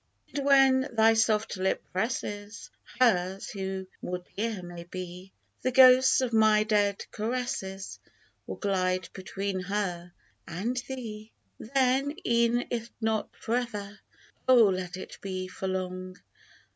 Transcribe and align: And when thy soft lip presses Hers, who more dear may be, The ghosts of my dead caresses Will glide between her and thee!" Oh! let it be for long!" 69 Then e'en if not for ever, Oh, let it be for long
And 0.33 0.43
when 0.43 0.89
thy 0.95 1.13
soft 1.13 1.57
lip 1.57 1.83
presses 1.93 2.71
Hers, 2.99 3.51
who 3.51 3.85
more 4.01 4.23
dear 4.35 4.63
may 4.63 4.83
be, 4.85 5.31
The 5.61 5.71
ghosts 5.71 6.21
of 6.21 6.33
my 6.33 6.63
dead 6.63 7.05
caresses 7.11 7.99
Will 8.47 8.55
glide 8.55 9.09
between 9.13 9.59
her 9.59 10.11
and 10.47 10.75
thee!" 10.87 11.31
Oh! 11.77 12.15
let 12.15 12.17
it 12.17 12.41
be 12.41 12.57
for 12.57 12.57
long!" 12.57 12.59
69 12.63 12.63
Then 12.63 12.65
e'en 12.65 12.67
if 12.71 12.89
not 12.99 13.29
for 13.39 13.55
ever, 13.57 13.99
Oh, 14.47 14.69
let 14.69 14.97
it 14.97 15.19
be 15.21 15.47
for 15.47 15.67
long 15.67 16.17